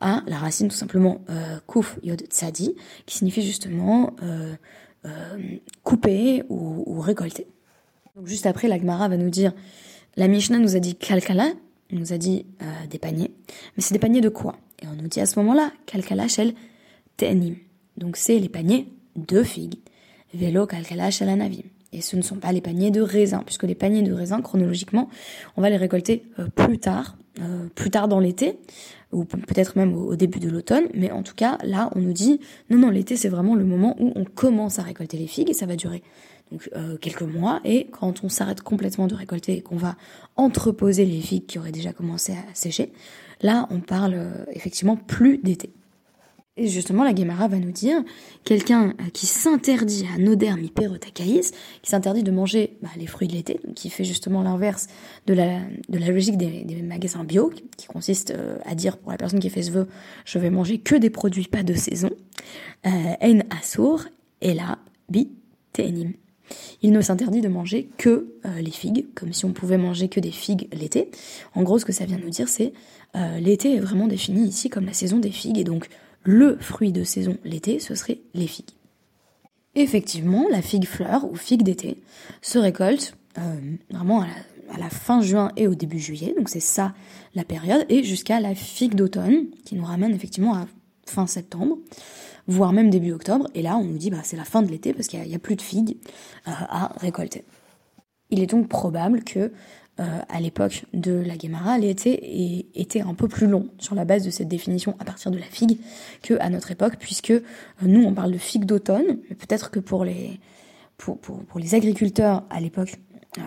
à 0.00 0.22
la 0.26 0.38
racine 0.38 0.68
tout 0.68 0.76
simplement 0.76 1.20
euh, 1.30 1.58
Kuf 1.66 1.98
Yod 2.02 2.22
Tzadi, 2.22 2.74
qui 3.06 3.18
signifie 3.18 3.42
justement 3.42 4.14
couper 5.82 6.44
ou, 6.48 6.98
récolter. 7.00 7.46
Juste 8.24 8.46
après, 8.46 8.68
la 8.68 8.78
Gemara 8.78 9.08
va 9.08 9.18
nous 9.18 9.28
dire, 9.28 9.52
la 10.16 10.28
Mishnah 10.28 10.58
nous 10.58 10.76
a 10.76 10.78
dit 10.78 10.94
Kalkala, 10.94 11.52
nous 11.90 12.14
a 12.14 12.16
dit 12.16 12.46
des 12.88 12.98
paniers, 12.98 13.30
mais 13.76 13.82
c'est 13.82 13.92
des 13.92 14.00
paniers 14.00 14.22
de 14.22 14.30
quoi? 14.30 14.56
Et 14.82 14.86
on 14.86 14.94
nous 14.94 15.08
dit 15.08 15.20
à 15.20 15.26
ce 15.26 15.38
moment-là, 15.40 15.72
Kalkala 15.84 16.26
Shel 16.26 16.54
tenim. 17.18 17.56
Donc 17.98 18.16
c'est 18.16 18.38
les 18.38 18.48
paniers 18.48 18.88
de 19.16 19.42
figues. 19.42 19.78
Vélo 20.32 20.66
kalkalash 20.66 21.22
alanavim. 21.22 21.62
Et 21.92 22.00
ce 22.00 22.16
ne 22.16 22.22
sont 22.22 22.36
pas 22.36 22.50
les 22.50 22.60
paniers 22.60 22.90
de 22.90 23.00
raisins, 23.00 23.42
puisque 23.44 23.62
les 23.62 23.76
paniers 23.76 24.02
de 24.02 24.12
raisins, 24.12 24.42
chronologiquement, 24.42 25.08
on 25.56 25.62
va 25.62 25.70
les 25.70 25.76
récolter 25.76 26.24
euh, 26.40 26.48
plus 26.48 26.78
tard, 26.78 27.16
euh, 27.40 27.68
plus 27.76 27.90
tard 27.90 28.08
dans 28.08 28.18
l'été, 28.18 28.58
ou 29.14 29.24
peut-être 29.24 29.76
même 29.76 29.94
au, 29.94 30.16
début 30.16 30.40
de 30.40 30.48
l'automne. 30.48 30.84
Mais 30.94 31.10
en 31.10 31.22
tout 31.22 31.34
cas, 31.34 31.58
là, 31.64 31.90
on 31.94 32.00
nous 32.00 32.12
dit, 32.12 32.40
non, 32.70 32.78
non, 32.78 32.90
l'été, 32.90 33.16
c'est 33.16 33.28
vraiment 33.28 33.54
le 33.54 33.64
moment 33.64 33.96
où 33.98 34.12
on 34.14 34.24
commence 34.24 34.78
à 34.78 34.82
récolter 34.82 35.16
les 35.16 35.26
figues, 35.26 35.50
et 35.50 35.54
ça 35.54 35.66
va 35.66 35.76
durer 35.76 36.02
donc 36.52 36.68
euh, 36.76 36.96
quelques 36.98 37.22
mois. 37.22 37.60
Et 37.64 37.86
quand 37.86 38.24
on 38.24 38.28
s'arrête 38.28 38.60
complètement 38.60 39.06
de 39.06 39.14
récolter 39.14 39.56
et 39.56 39.60
qu'on 39.62 39.76
va 39.76 39.96
entreposer 40.36 41.06
les 41.06 41.20
figues 41.20 41.46
qui 41.46 41.58
auraient 41.58 41.72
déjà 41.72 41.92
commencé 41.92 42.32
à 42.32 42.54
sécher, 42.54 42.92
là, 43.40 43.66
on 43.70 43.80
parle 43.80 44.16
effectivement 44.52 44.96
plus 44.96 45.38
d'été. 45.38 45.72
Et 46.56 46.68
justement, 46.68 47.02
la 47.02 47.12
Gemara 47.12 47.48
va 47.48 47.58
nous 47.58 47.72
dire, 47.72 48.04
quelqu'un 48.44 48.90
euh, 48.90 49.10
qui 49.12 49.26
s'interdit 49.26 50.06
à 50.14 50.18
Noder 50.18 50.52
Miperotakaïs, 50.54 51.50
qui 51.82 51.90
s'interdit 51.90 52.22
de 52.22 52.30
manger 52.30 52.76
bah, 52.80 52.90
les 52.96 53.08
fruits 53.08 53.26
de 53.26 53.32
l'été, 53.32 53.58
qui 53.74 53.90
fait 53.90 54.04
justement 54.04 54.40
l'inverse 54.40 54.86
de 55.26 55.34
la, 55.34 55.58
logique 55.88 56.36
des, 56.36 56.80
magasins 56.82 57.24
bio, 57.24 57.52
qui 57.76 57.88
consiste 57.88 58.30
euh, 58.30 58.58
à 58.66 58.76
dire 58.76 58.98
pour 58.98 59.10
la 59.10 59.16
personne 59.16 59.40
qui 59.40 59.50
fait 59.50 59.64
ce 59.64 59.72
vœu, 59.72 59.88
je 60.24 60.38
vais 60.38 60.50
manger 60.50 60.78
que 60.78 60.94
des 60.94 61.10
produits 61.10 61.48
pas 61.48 61.64
de 61.64 61.74
saison, 61.74 62.10
euh, 62.86 62.90
En 63.20 63.40
Assour, 63.60 64.04
et 64.40 64.54
là, 64.54 64.78
Bi 65.08 65.30
Tenim. 65.72 66.12
Il 66.82 66.92
ne 66.92 67.00
s'interdit 67.00 67.40
de 67.40 67.48
manger 67.48 67.88
que 67.96 68.28
les 68.60 68.70
figues, 68.70 69.06
comme 69.14 69.32
si 69.32 69.46
on 69.46 69.52
pouvait 69.52 69.78
manger 69.78 70.08
que 70.08 70.20
des 70.20 70.30
figues 70.30 70.68
l'été. 70.74 71.10
En 71.54 71.62
gros, 71.62 71.78
ce 71.78 71.86
que 71.86 71.92
ça 71.92 72.04
vient 72.04 72.18
nous 72.18 72.28
dire, 72.28 72.50
c'est 72.50 72.74
l'été 73.40 73.76
est 73.76 73.80
vraiment 73.80 74.06
défini 74.06 74.46
ici 74.46 74.68
comme 74.68 74.84
la 74.84 74.92
saison 74.92 75.18
des 75.18 75.30
figues, 75.30 75.58
et 75.58 75.64
donc 75.64 75.88
le 76.24 76.56
fruit 76.58 76.92
de 76.92 77.04
saison 77.04 77.36
l'été, 77.44 77.78
ce 77.78 77.94
serait 77.94 78.20
les 78.34 78.46
figues. 78.46 78.70
Effectivement, 79.74 80.46
la 80.50 80.62
figue 80.62 80.86
fleur 80.86 81.30
ou 81.30 81.36
figue 81.36 81.62
d'été 81.62 82.00
se 82.42 82.58
récolte 82.58 83.16
euh, 83.38 83.60
vraiment 83.90 84.22
à 84.22 84.78
la, 84.78 84.88
fin 84.88 85.20
juin 85.20 85.50
et 85.56 85.66
au 85.66 85.74
début 85.74 85.98
juillet, 85.98 86.34
donc 86.36 86.48
c'est 86.48 86.60
ça 86.60 86.94
la 87.34 87.44
période, 87.44 87.84
et 87.88 88.02
jusqu'à 88.02 88.40
la 88.40 88.54
figue 88.54 88.94
d'automne, 88.94 89.46
qui 89.64 89.74
nous 89.74 89.84
ramène 89.84 90.14
effectivement 90.14 90.54
à 90.54 90.66
fin 91.06 91.26
septembre, 91.26 91.78
voire 92.46 92.72
même 92.72 92.90
début 92.90 93.12
octobre, 93.12 93.48
et 93.54 93.62
là 93.62 93.76
on 93.76 93.84
nous 93.84 93.98
dit 93.98 94.10
bah 94.10 94.20
c'est 94.22 94.36
la 94.36 94.44
fin 94.44 94.62
de 94.62 94.68
l'été 94.68 94.92
parce 94.92 95.08
qu'il 95.08 95.20
n'y 95.20 95.34
a, 95.34 95.38
plus 95.38 95.56
de 95.56 95.62
figues 95.62 95.96
euh, 96.48 96.52
à 96.52 96.92
récolter. 96.98 97.44
Il 98.30 98.40
est 98.40 98.46
donc 98.46 98.68
probable 98.68 99.22
que 99.22 99.52
euh, 100.00 100.20
à 100.28 100.40
l'époque 100.40 100.86
de 100.92 101.12
la 101.12 101.36
Guémara, 101.36 101.78
l'été 101.78 102.66
était 102.74 103.02
un 103.02 103.14
peu 103.14 103.28
plus 103.28 103.46
long 103.46 103.68
sur 103.78 103.94
la 103.94 104.04
base 104.04 104.24
de 104.24 104.30
cette 104.30 104.48
définition 104.48 104.96
à 104.98 105.04
partir 105.04 105.30
de 105.30 105.38
la 105.38 105.44
figue 105.44 105.78
que 106.20 106.34
à 106.40 106.50
notre 106.50 106.72
époque, 106.72 106.94
puisque 106.98 107.30
euh, 107.30 107.40
nous 107.82 108.02
on 108.02 108.12
parle 108.12 108.32
de 108.32 108.38
figue 108.38 108.64
d'automne, 108.64 109.18
mais 109.28 109.36
peut-être 109.36 109.70
que 109.70 109.78
pour 109.78 110.04
les 110.04 110.40
agriculteurs 111.74 112.42
à 112.50 112.60
l'époque 112.60 112.96
euh, 113.38 113.42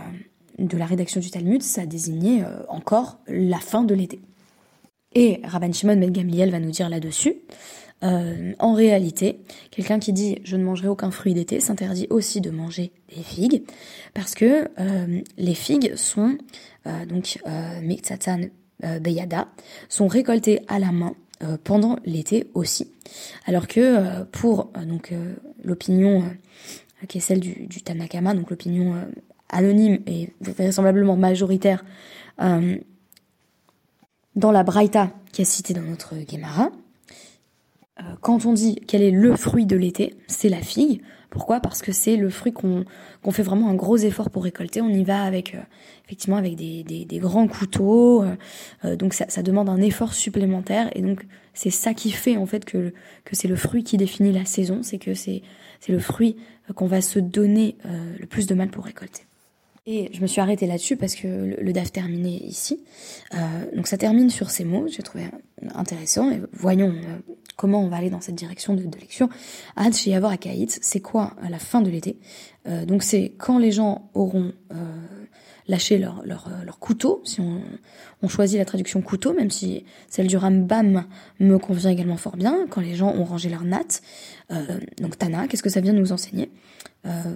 de 0.58 0.78
la 0.78 0.86
rédaction 0.86 1.20
du 1.20 1.30
Talmud, 1.30 1.62
ça 1.62 1.86
désignait 1.86 2.44
encore 2.70 3.20
la 3.28 3.60
fin 3.60 3.84
de 3.84 3.94
l'été. 3.94 4.22
Et 5.14 5.42
Rabban 5.44 5.74
Shimon 5.74 5.98
Ben 5.98 6.12
Gamliel 6.12 6.50
va 6.50 6.60
nous 6.60 6.72
dire 6.72 6.90
là-dessus 6.90 7.36
euh, 8.04 8.54
en 8.60 8.74
réalité, 8.74 9.40
quelqu'un 9.72 9.98
qui 9.98 10.14
dit 10.14 10.38
je 10.44 10.56
ne 10.56 10.64
mangerai 10.64 10.88
aucun 10.88 11.10
fruit 11.10 11.34
d'été 11.34 11.60
s'interdit 11.60 12.06
aussi 12.12 12.42
de 12.42 12.52
manger 12.52 12.92
des 13.16 13.24
figues 13.24 13.64
parce 14.14 14.36
que 14.36 14.70
euh, 14.80 15.22
les 15.38 15.56
figues 15.56 15.96
sont 15.96 16.38
euh, 16.86 17.06
donc 17.06 17.40
Miktsatan 17.82 18.42
Beyada 19.02 19.48
sont 19.90 20.08
récoltées 20.08 20.62
à 20.68 20.78
la 20.78 20.92
main 20.92 21.16
pendant 21.64 21.98
l'été 22.06 22.48
aussi, 22.54 22.92
alors 23.46 23.68
que 23.68 24.24
pour 24.26 24.72
donc 24.88 25.14
l'opinion 25.64 26.24
qui 27.08 27.20
est 27.20 27.22
celle 27.22 27.40
du, 27.40 27.68
du 27.68 27.82
Tanakama, 27.82 28.34
donc 28.34 28.50
l'opinion 28.50 28.96
anonyme 29.50 30.00
et 30.06 30.32
vraisemblablement 30.42 31.16
majoritaire 31.16 31.86
dans 32.40 32.82
la 34.52 34.64
Braïta 34.64 35.12
qui 35.32 35.42
est 35.42 35.46
citée 35.46 35.74
dans 35.74 35.82
notre 35.82 36.14
Gemara, 36.30 36.72
quand 38.22 38.46
on 38.46 38.54
dit 38.54 38.76
quel 38.88 39.02
est 39.02 39.12
le 39.12 39.36
fruit 39.36 39.66
de 39.66 39.76
l'été, 39.76 40.16
c'est 40.28 40.50
la 40.50 40.62
figue. 40.62 41.02
Pourquoi? 41.30 41.60
Parce 41.60 41.82
que 41.82 41.92
c'est 41.92 42.16
le 42.16 42.30
fruit 42.30 42.54
qu'on 42.54 42.86
fait 43.32 43.44
vraiment 43.44 43.70
un 43.70 43.76
gros 43.76 43.98
effort 43.98 44.30
pour 44.30 44.44
récolter. 44.44 44.82
On 44.82 44.90
y 44.90 45.04
va 45.04 45.24
avec 45.24 45.56
euh, 45.56 45.62
effectivement 46.06 46.38
avec 46.38 46.56
des, 46.56 47.06
grands 47.20 47.48
couteaux, 47.48 48.24
euh, 48.24 48.36
euh, 48.86 48.96
donc 48.96 49.14
ça, 49.14 49.44
demande 49.44 49.70
un 49.70 49.82
effort 49.82 50.14
supplémentaire. 50.14 50.90
Et 50.96 51.02
donc 51.02 51.26
c'est 51.54 51.70
ça 51.70 51.94
qui 51.94 52.12
fait 52.12 52.38
en 52.38 52.46
fait 52.46 52.64
que, 52.64 52.94
que 53.26 53.36
c'est 53.36 53.48
le 53.48 53.58
fruit 53.58 53.84
qui 53.84 53.98
définit 53.98 54.32
la 54.32 54.46
saison, 54.46 54.84
c'est 54.84 55.00
que 55.00 55.14
c'est 55.14 55.42
le 55.90 56.00
fruit 56.00 56.38
qu'on 56.76 56.88
va 56.88 57.02
se 57.02 57.20
donner 57.20 57.78
le 58.20 58.26
plus 58.26 58.46
de 58.48 58.56
mal 58.56 58.70
pour 58.70 58.86
récolter. 58.86 59.24
Et 59.86 60.10
je 60.12 60.22
me 60.22 60.28
suis 60.28 60.42
arrêtée 60.42 60.68
là-dessus 60.68 60.98
parce 60.98 61.16
que 61.16 61.56
le, 61.60 61.72
DAF 61.72 61.92
terminait 61.94 62.42
ici. 62.44 62.84
donc 63.76 63.88
ça 63.88 63.98
termine 63.98 64.30
sur 64.30 64.50
ces 64.50 64.66
mots, 64.66 64.86
j'ai 64.88 65.02
trouvé 65.02 65.24
intéressant. 65.76 66.30
Voyons 66.52 66.94
comment 67.58 67.84
on 67.84 67.90
va 67.90 67.98
aller 67.98 68.10
dans 68.10 68.22
cette 68.22 68.36
direction 68.36 68.74
de, 68.76 68.84
lecture. 68.84 69.28
Ad 69.76 69.94
Sheyavar 69.94 70.32
Akaït, 70.32 70.80
c'est 70.82 71.02
quoi 71.02 71.34
la 71.50 71.60
fin 71.60 71.82
de 71.82 71.90
l'été 71.90 72.18
euh, 72.68 72.86
Donc 72.86 73.04
c'est 73.04 73.34
quand 73.38 73.58
les 73.58 73.72
gens 73.72 74.10
auront 74.14 74.54
euh, 74.72 74.76
lâché 75.68 76.02
euh, 76.02 76.10
leur, 76.24 76.80
couteau, 76.80 77.22
si 77.26 77.42
on, 77.42 78.28
choisit 78.30 78.60
la 78.60 78.66
traduction 78.66 79.02
couteau, 79.02 79.34
même 79.34 79.50
si 79.50 79.84
celle 80.08 80.28
du 80.28 80.38
Rambam 80.38 81.06
me 81.40 81.58
convient 81.58 81.90
également 81.90 82.18
fort 82.18 82.38
bien, 82.38 82.68
quand 82.70 82.82
les 82.82 82.96
gens 82.96 83.14
ont 83.14 83.26
rangé 83.26 83.50
leur 83.50 83.64
natte. 83.64 84.02
Donc 85.02 85.18
Tana, 85.18 85.48
qu'est-ce 85.48 85.64
que 85.64 85.70
ça 85.70 85.82
vient 85.82 85.94
nous 85.94 86.12
enseigner? 86.12 86.52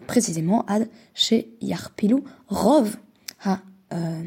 Précisément, 0.05 0.65
Ad 0.67 0.89
chez 1.13 1.53
Yarpilu 1.61 2.17
Rov 2.47 2.97
ha 3.43 3.61
euh, 3.93 4.21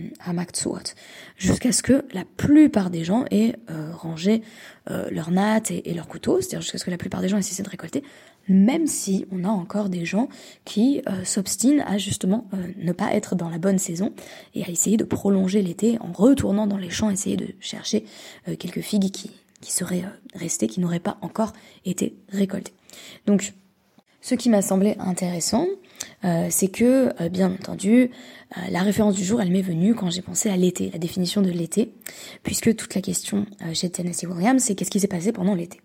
jusqu'à 1.36 1.72
ce 1.72 1.82
que 1.82 2.04
la 2.12 2.24
plupart 2.24 2.90
des 2.90 3.04
gens 3.04 3.24
aient 3.30 3.56
euh, 3.70 3.92
rangé 3.94 4.42
euh, 4.90 5.08
leurs 5.10 5.30
nattes 5.30 5.70
et, 5.70 5.94
leurs 5.94 6.08
couteaux, 6.08 6.40
c'est-à-dire 6.40 6.60
jusqu'à 6.60 6.78
ce 6.78 6.84
que 6.84 6.90
la 6.90 6.98
plupart 6.98 7.20
des 7.20 7.28
gens 7.28 7.38
aient 7.38 7.42
cessé 7.42 7.62
de 7.62 7.68
récolter, 7.68 8.02
même 8.48 8.86
si 8.86 9.26
on 9.32 9.44
a 9.44 9.48
encore 9.48 9.88
des 9.88 10.04
gens 10.04 10.28
qui 10.64 11.02
euh, 11.08 11.24
s'obstinent 11.24 11.82
à 11.86 11.98
justement 11.98 12.46
ne 12.76 12.92
pas 12.92 13.14
être 13.14 13.34
dans 13.34 13.48
la 13.48 13.58
bonne 13.58 13.78
saison 13.78 14.12
et 14.54 14.64
à 14.64 14.68
essayer 14.68 14.96
de 14.96 15.04
prolonger 15.04 15.62
l'été 15.62 15.98
en 16.00 16.12
retournant 16.12 16.66
dans 16.66 16.76
les 16.76 16.90
champs, 16.90 17.10
essayer 17.10 17.36
de 17.36 17.48
chercher 17.60 18.04
quelques 18.58 18.80
figues 18.80 19.10
qui, 19.10 19.30
qui 19.60 19.72
seraient 19.72 20.04
restées, 20.34 20.66
qui 20.66 20.80
n'auraient 20.80 21.00
pas 21.00 21.16
encore 21.22 21.52
été 21.84 22.16
récoltées. 22.28 22.74
Donc, 23.26 23.54
ce 24.20 24.34
qui 24.34 24.48
m'a 24.48 24.62
semblé 24.62 24.96
intéressant, 24.98 25.66
euh, 26.24 26.46
c'est 26.48 26.68
que, 26.68 27.12
euh, 27.20 27.28
bien 27.28 27.52
entendu, 27.52 28.10
euh, 28.56 28.60
la 28.70 28.82
référence 28.82 29.14
du 29.14 29.24
jour, 29.24 29.42
elle 29.42 29.50
m'est 29.50 29.62
venue 29.62 29.94
quand 29.94 30.10
j'ai 30.10 30.22
pensé 30.22 30.48
à 30.48 30.56
l'été, 30.56 30.90
la 30.90 30.98
définition 30.98 31.42
de 31.42 31.50
l'été, 31.50 31.92
puisque 32.42 32.74
toute 32.74 32.94
la 32.94 33.02
question 33.02 33.46
chez 33.74 33.90
Tennessee 33.90 34.24
Williams, 34.24 34.62
c'est 34.62 34.74
qu'est-ce 34.74 34.90
qui 34.90 35.00
s'est 35.00 35.08
passé 35.08 35.32
pendant 35.32 35.54
l'été. 35.54 35.80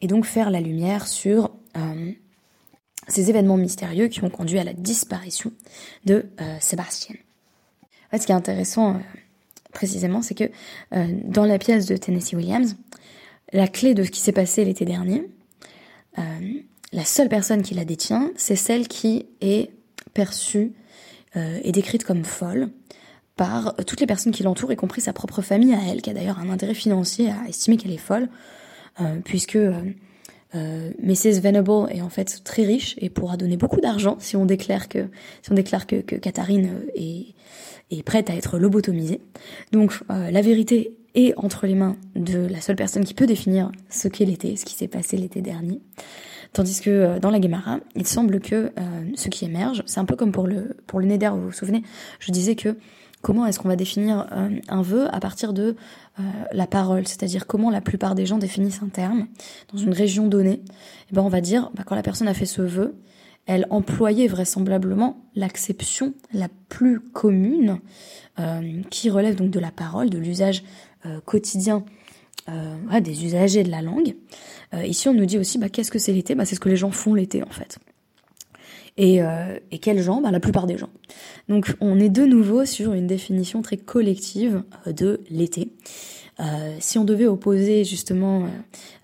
Et 0.00 0.06
donc 0.06 0.26
faire 0.26 0.50
la 0.50 0.60
lumière 0.60 1.06
sur 1.06 1.50
ces 3.08 3.30
événements 3.30 3.56
mystérieux 3.56 4.08
qui 4.08 4.22
ont 4.22 4.30
conduit 4.30 4.58
à 4.58 4.64
la 4.64 4.74
disparition 4.74 5.52
de 6.04 6.26
Sébastien. 6.60 7.16
En 8.12 8.18
ce 8.18 8.26
qui 8.26 8.32
est 8.32 8.34
intéressant 8.34 9.00
précisément, 9.72 10.20
c'est 10.20 10.34
que 10.34 10.50
dans 11.24 11.46
la 11.46 11.58
pièce 11.58 11.86
de 11.86 11.96
Tennessee 11.96 12.34
Williams, 12.34 12.76
la 13.52 13.68
clé 13.68 13.94
de 13.94 14.04
ce 14.04 14.10
qui 14.10 14.20
s'est 14.20 14.32
passé 14.32 14.64
l'été 14.64 14.84
dernier, 14.84 15.26
la 16.94 17.04
seule 17.04 17.28
personne 17.28 17.62
qui 17.62 17.74
la 17.74 17.84
détient, 17.84 18.30
c'est 18.36 18.56
celle 18.56 18.86
qui 18.88 19.26
est 19.40 19.70
perçue 20.14 20.72
euh, 21.36 21.58
et 21.62 21.72
décrite 21.72 22.04
comme 22.04 22.24
folle 22.24 22.68
par 23.36 23.74
toutes 23.84 24.00
les 24.00 24.06
personnes 24.06 24.32
qui 24.32 24.44
l'entourent, 24.44 24.72
y 24.72 24.76
compris 24.76 25.00
sa 25.00 25.12
propre 25.12 25.42
famille 25.42 25.74
à 25.74 25.80
elle, 25.88 26.02
qui 26.02 26.10
a 26.10 26.12
d'ailleurs 26.14 26.38
un 26.38 26.50
intérêt 26.50 26.74
financier 26.74 27.30
à 27.30 27.48
estimer 27.48 27.76
qu'elle 27.76 27.90
est 27.90 27.96
folle, 27.96 28.28
euh, 29.00 29.16
puisque 29.24 29.56
euh, 29.56 29.82
Mrs. 30.54 31.40
Venable 31.40 31.90
est 31.90 32.00
en 32.00 32.10
fait 32.10 32.44
très 32.44 32.62
riche 32.62 32.94
et 32.98 33.10
pourra 33.10 33.36
donner 33.36 33.56
beaucoup 33.56 33.80
d'argent 33.80 34.16
si 34.20 34.36
on 34.36 34.44
déclare 34.46 34.88
que 34.88 35.08
si 35.42 35.50
on 35.50 35.56
est 35.56 35.64
prête 38.04 38.30
à 38.30 38.36
être 38.36 38.56
lobotomisée. 38.56 39.20
Donc 39.72 39.94
la 40.08 40.40
vérité 40.42 40.96
est 41.16 41.34
entre 41.36 41.66
les 41.66 41.74
mains 41.74 41.96
de 42.14 42.46
la 42.46 42.60
seule 42.60 42.76
personne 42.76 43.04
qui 43.04 43.14
peut 43.14 43.26
définir 43.26 43.72
ce 43.90 44.06
qu'est 44.06 44.24
l'été, 44.24 44.54
ce 44.54 44.64
qui 44.64 44.74
s'est 44.74 44.86
passé 44.86 45.16
l'été 45.16 45.42
dernier. 45.42 45.80
Tandis 46.54 46.80
que 46.80 46.90
euh, 46.90 47.18
dans 47.18 47.30
la 47.30 47.40
Gemara, 47.40 47.80
il 47.96 48.06
semble 48.06 48.40
que 48.40 48.54
euh, 48.54 48.70
ce 49.16 49.28
qui 49.28 49.44
émerge, 49.44 49.82
c'est 49.86 49.98
un 49.98 50.04
peu 50.04 50.14
comme 50.14 50.30
pour 50.30 50.46
le 50.46 50.76
pour 50.86 51.00
le 51.00 51.06
Neder, 51.06 51.30
vous 51.30 51.46
vous 51.46 51.52
souvenez, 51.52 51.82
je 52.20 52.30
disais 52.30 52.54
que 52.54 52.78
comment 53.22 53.44
est-ce 53.44 53.58
qu'on 53.58 53.68
va 53.68 53.74
définir 53.74 54.28
euh, 54.30 54.50
un 54.68 54.82
vœu 54.82 55.12
à 55.12 55.18
partir 55.18 55.52
de 55.52 55.74
la 56.52 56.68
parole, 56.68 57.08
c'est-à-dire 57.08 57.48
comment 57.48 57.70
la 57.70 57.80
plupart 57.80 58.14
des 58.14 58.24
gens 58.24 58.38
définissent 58.38 58.82
un 58.84 58.88
terme 58.88 59.26
dans 59.72 59.78
une 59.78 59.92
région 59.92 60.28
donnée? 60.28 60.52
Et 60.52 60.62
eh 61.10 61.14
ben 61.16 61.22
on 61.22 61.28
va 61.28 61.40
dire 61.40 61.72
bah, 61.74 61.82
quand 61.84 61.96
la 61.96 62.02
personne 62.02 62.28
a 62.28 62.34
fait 62.34 62.46
ce 62.46 62.62
vœu, 62.62 62.94
elle 63.46 63.66
employait 63.70 64.28
vraisemblablement 64.28 65.24
l'acception 65.34 66.14
la 66.32 66.46
plus 66.68 67.00
commune 67.00 67.80
qui 68.90 69.10
relève 69.10 69.34
donc 69.34 69.50
de 69.50 69.58
la 69.58 69.72
parole, 69.72 70.08
de 70.08 70.18
l'usage 70.18 70.62
quotidien 71.24 71.84
euh, 72.48 73.00
des 73.00 73.24
usagers 73.24 73.62
de 73.62 73.70
la 73.70 73.80
langue. 73.80 74.14
Euh, 74.74 74.84
ici, 74.84 75.08
on 75.08 75.14
nous 75.14 75.24
dit 75.24 75.38
aussi, 75.38 75.58
bah, 75.58 75.68
qu'est-ce 75.70 75.90
que 75.90 75.98
c'est 75.98 76.12
l'été? 76.12 76.34
Bah, 76.34 76.44
C'est 76.44 76.54
ce 76.54 76.60
que 76.60 76.68
les 76.68 76.76
gens 76.76 76.90
font 76.90 77.14
l'été, 77.14 77.42
en 77.42 77.50
fait. 77.50 77.78
Et, 78.96 79.22
euh, 79.22 79.58
quels 79.80 80.02
gens? 80.02 80.20
Bah, 80.20 80.30
La 80.30 80.40
plupart 80.40 80.66
des 80.66 80.76
gens. 80.76 80.90
Donc, 81.48 81.74
on 81.80 81.98
est 81.98 82.10
de 82.10 82.24
nouveau 82.26 82.66
sur 82.66 82.92
une 82.92 83.06
définition 83.06 83.62
très 83.62 83.78
collective 83.78 84.62
de 84.86 85.20
l'été. 85.30 85.72
Si 86.80 86.98
on 86.98 87.04
devait 87.04 87.26
opposer 87.26 87.84
justement 87.84 88.48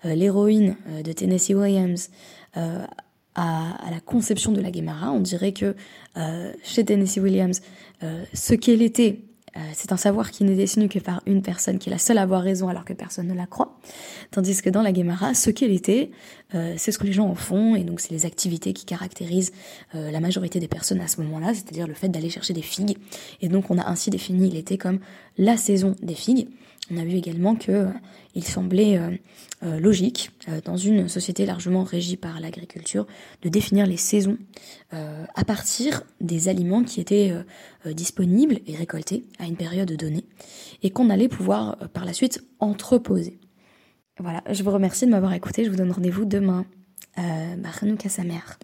l'héroïne 0.03 0.75
de 1.01 1.13
Tennessee 1.13 1.53
Williams 1.53 2.09
à, 2.55 2.87
à, 3.35 3.89
la 3.89 4.01
conception 4.01 4.51
de 4.51 4.59
la 4.59 4.69
Guémara, 4.69 5.13
on 5.13 5.21
dirait 5.21 5.53
que 5.53 5.73
chez 6.61 6.83
Tennessee 6.83 7.19
Williams, 7.19 7.61
ce 8.33 8.53
qu'est 8.53 8.75
l'été, 8.75 9.30
euh, 9.57 9.59
c'est 9.73 9.91
un 9.91 9.97
savoir 9.97 10.31
qui 10.31 10.45
n'est 10.45 10.55
détenu 10.55 10.87
que 10.87 10.99
par 10.99 11.21
une 11.25 11.41
personne 11.41 11.77
qui 11.77 11.89
est 11.89 11.91
la 11.91 11.97
seule 11.97 12.17
à 12.17 12.21
avoir 12.21 12.41
raison 12.41 12.69
alors 12.69 12.85
que 12.85 12.93
personne 12.93 13.27
ne 13.27 13.33
la 13.33 13.45
croit. 13.45 13.77
Tandis 14.31 14.61
que 14.61 14.69
dans 14.69 14.81
la 14.81 14.93
Guémara, 14.93 15.33
ce 15.33 15.49
qu'est 15.49 15.67
l'été, 15.67 16.11
euh, 16.55 16.75
c'est 16.77 16.91
ce 16.93 16.97
que 16.97 17.05
les 17.05 17.11
gens 17.11 17.27
en 17.27 17.35
font 17.35 17.75
et 17.75 17.83
donc 17.83 17.99
c'est 17.99 18.11
les 18.11 18.25
activités 18.25 18.71
qui 18.71 18.85
caractérisent 18.85 19.51
euh, 19.95 20.09
la 20.09 20.21
majorité 20.21 20.59
des 20.59 20.69
personnes 20.69 21.01
à 21.01 21.07
ce 21.07 21.19
moment-là, 21.21 21.53
c'est-à-dire 21.53 21.87
le 21.87 21.93
fait 21.93 22.07
d'aller 22.07 22.29
chercher 22.29 22.53
des 22.53 22.61
figues. 22.61 22.97
Et 23.41 23.49
donc 23.49 23.69
on 23.69 23.77
a 23.77 23.87
ainsi 23.89 24.09
défini 24.09 24.49
l'été 24.49 24.77
comme 24.77 24.99
la 25.37 25.57
saison 25.57 25.95
des 26.01 26.15
figues. 26.15 26.47
On 26.91 26.97
a 26.97 27.05
vu 27.05 27.15
également 27.15 27.55
que 27.55 27.71
euh, 27.71 27.87
il 28.35 28.43
semblait 28.43 28.97
euh, 28.97 29.11
euh, 29.63 29.79
logique, 29.79 30.31
dans 30.65 30.77
une 30.77 31.07
société 31.07 31.45
largement 31.45 31.83
régie 31.83 32.17
par 32.17 32.39
l'agriculture, 32.39 33.07
de 33.41 33.49
définir 33.49 33.85
les 33.85 33.97
saisons 33.97 34.37
à 34.91 35.45
partir 35.45 36.03
des 36.19 36.49
aliments 36.49 36.83
qui 36.83 36.99
étaient 36.99 37.31
disponibles 37.85 38.59
et 38.67 38.75
récoltés 38.75 39.23
à 39.39 39.45
une 39.45 39.55
période 39.55 39.91
donnée, 39.93 40.25
et 40.83 40.89
qu'on 40.89 41.09
allait 41.09 41.29
pouvoir 41.29 41.77
par 41.93 42.03
la 42.03 42.11
suite 42.11 42.43
entreposer. 42.59 43.39
Voilà, 44.19 44.43
je 44.49 44.63
vous 44.63 44.71
remercie 44.71 45.05
de 45.05 45.11
m'avoir 45.11 45.33
écouté, 45.33 45.63
je 45.63 45.69
vous 45.69 45.77
donne 45.77 45.91
rendez-vous 45.91 46.25
demain. 46.25 46.65
Euh, 47.17 47.55
sa 48.09 48.23
mère. 48.23 48.57